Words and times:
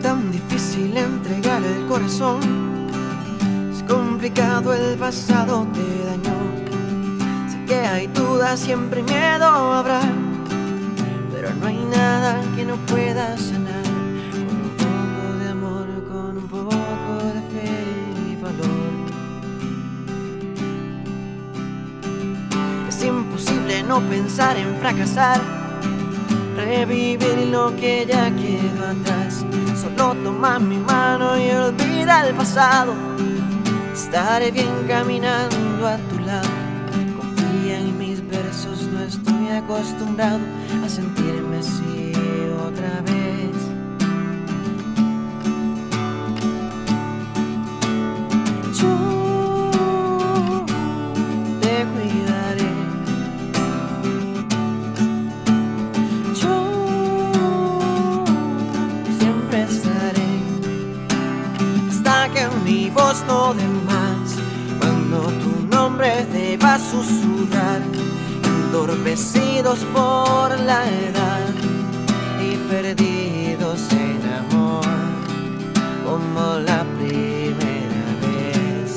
tan 0.00 0.30
difícil 0.32 0.96
entregar 0.96 1.62
el 1.62 1.86
corazón. 1.86 2.40
Es 3.72 3.82
complicado, 3.82 4.72
el 4.72 4.96
pasado 4.98 5.66
te 5.72 6.04
dañó. 6.04 6.38
Sé 7.50 7.64
que 7.66 7.74
hay 7.74 8.06
dudas, 8.08 8.60
siempre 8.60 9.02
miedo 9.02 9.46
habrá. 9.46 10.00
Pero 11.32 11.54
no 11.54 11.66
hay 11.66 11.84
nada 11.84 12.40
que 12.56 12.64
no 12.64 12.76
pueda 12.86 13.36
sanar. 13.36 13.84
Con 14.32 14.56
un 14.64 14.72
poco 14.78 15.38
de 15.38 15.48
amor, 15.50 15.86
con 16.08 16.38
un 16.38 16.48
poco 16.48 17.24
de 17.34 17.42
fe 17.52 17.70
y 18.30 18.36
valor. 18.36 18.90
Es 22.88 23.04
imposible 23.04 23.82
no 23.82 24.00
pensar 24.00 24.56
en 24.56 24.76
fracasar. 24.76 25.59
Revivir 26.64 27.48
lo 27.50 27.74
que 27.74 28.04
ya 28.06 28.30
quedó 28.30 28.88
atrás. 28.88 29.46
Solo 29.80 30.14
toma 30.22 30.58
mi 30.58 30.76
mano 30.76 31.38
y 31.38 31.50
olvida 31.50 32.28
el 32.28 32.34
pasado. 32.34 32.92
Estaré 33.94 34.50
bien 34.50 34.84
caminando 34.86 35.86
a 35.86 35.96
tu 35.96 36.18
lado. 36.18 36.48
Confía 37.16 37.78
en 37.78 37.98
mis 37.98 38.20
versos, 38.28 38.82
no 38.92 39.00
estoy 39.00 39.48
acostumbrado 39.48 40.40
a 40.84 40.88
sentirme 40.88 41.58
así 41.58 42.09
voz 62.94 63.24
no 63.26 63.52
dé 63.54 63.66
más. 63.86 64.36
Cuando 64.78 65.18
tu 65.42 65.66
nombre 65.74 66.26
te 66.32 66.56
va 66.56 66.74
a 66.74 66.78
susurrar, 66.78 67.82
endormecidos 68.44 69.80
por 69.92 70.58
la 70.60 70.88
edad 70.88 71.48
y 72.40 72.56
perdidos 72.70 73.80
en 73.92 74.20
amor, 74.42 74.84
como 76.04 76.58
la 76.60 76.84
primera 76.96 78.10
vez. 78.24 78.88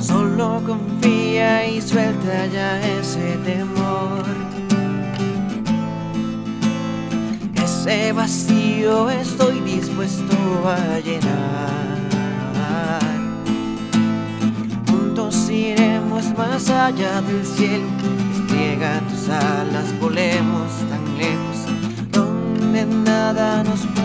Solo 0.00 0.62
confía 0.66 1.66
y 1.68 1.82
suelta 1.82 2.46
ya 2.46 2.80
ese 2.98 3.36
temor. 3.44 3.87
Ese 7.88 8.12
vacío 8.12 9.08
estoy 9.08 9.60
dispuesto 9.60 10.36
a 10.66 11.00
llenar. 11.00 11.96
Juntos 14.86 15.48
iremos 15.48 16.26
más 16.36 16.68
allá 16.68 17.22
del 17.22 17.46
cielo. 17.46 17.86
Despliega 18.30 19.00
tus 19.08 19.30
alas, 19.30 19.98
volemos 20.02 20.70
tan 20.90 21.16
lejos, 21.16 22.12
donde 22.12 22.84
nada 22.84 23.64
nos 23.64 23.80
pueda 23.80 23.97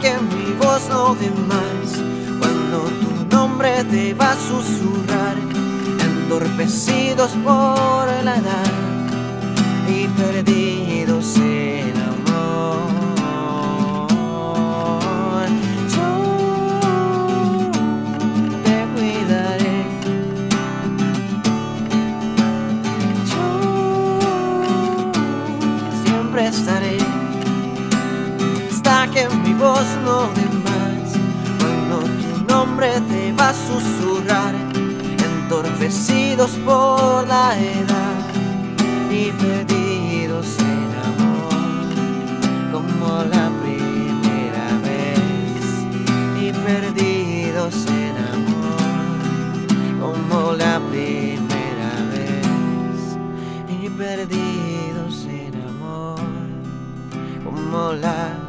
que 0.00 0.12
mi 0.30 0.52
voz 0.52 0.88
no 0.88 1.14
dé 1.14 1.30
más. 1.52 1.88
Cuando 2.38 2.78
tu 3.00 3.10
nombre 3.36 3.84
te 3.84 4.14
va 4.14 4.32
a 4.32 4.36
susurrar, 4.36 5.36
endormecidos 6.06 7.30
por 7.44 8.06
la 8.24 8.36
edad 8.36 8.72
y 9.88 10.06
perdidos 10.20 11.36
en 11.38 11.94
amor. 12.12 12.88
Yo 15.94 16.10
te 18.64 18.76
cuidaré. 18.94 19.78
Yo 23.32 23.46
siempre 26.04 26.40
estaré 26.46 26.87
hasta 29.58 29.64
que 29.64 29.64
mi 29.64 29.64
voz 29.64 29.86
no 30.04 30.28
dé 30.34 30.48
más. 30.64 31.18
Cuando 31.58 31.98
tu 32.00 32.44
nombre 32.52 32.88
te 33.08 33.32
va 33.32 33.48
a 33.50 33.54
susurrar, 33.54 34.54
entorpecidos 35.18 36.50
por 36.64 37.26
la 37.26 37.58
edad 37.58 38.24
y 39.10 39.30
perdidos 39.32 40.58
en 40.58 40.90
amor, 41.04 41.54
como 42.72 43.24
la 43.24 43.50
primera 43.62 44.78
vez 44.82 45.62
y 46.40 46.52
perdidos 46.52 47.86
en 47.86 48.16
amor, 48.16 48.78
como 50.00 50.52
la 50.52 50.80
primera 50.90 51.92
vez 52.12 53.16
y 53.82 53.88
perdidos 53.90 55.26
en 55.26 55.54
amor, 55.62 56.20
como 57.44 57.92
la 57.94 58.47